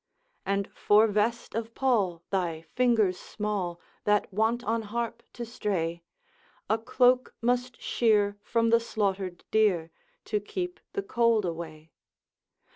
'And 0.47 0.67
for 0.73 1.05
vest 1.05 1.53
of 1.53 1.75
pall, 1.75 2.23
thy 2.31 2.63
fingers 2.63 3.19
small, 3.19 3.79
That 4.05 4.33
wont 4.33 4.63
on 4.63 4.81
harp 4.81 5.21
to 5.33 5.45
stray, 5.45 6.01
A 6.71 6.79
cloak 6.79 7.35
must 7.39 7.79
shear 7.79 8.35
from 8.41 8.71
the 8.71 8.79
slaughtered 8.79 9.43
deer, 9.51 9.91
To 10.25 10.39
keep 10.39 10.79
the 10.93 11.03
cold 11.03 11.45
away.' 11.45 11.91